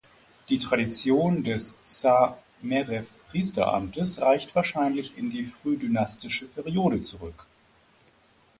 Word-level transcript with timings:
Die 0.49 0.57
Tradition 0.57 1.43
des 1.43 1.77
Sa-meref-Priesteramtes 1.83 4.19
reicht 4.19 4.55
wahrscheinlich 4.55 5.15
in 5.15 5.29
die 5.29 5.43
frühdynastische 5.45 6.47
Periode 6.47 7.03
zurück. 7.03 7.45